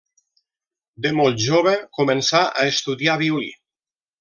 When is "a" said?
2.63-2.67